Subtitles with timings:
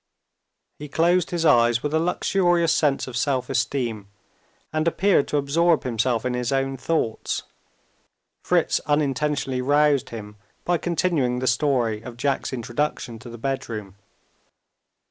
[0.79, 4.07] He closed his eyes with a luxurious sense of self esteem,
[4.73, 7.43] and appeared to absorb himself in his own thoughts.
[8.43, 13.93] Fritz unintentionally roused him by continuing the story of Jack's introduction to the bedroom.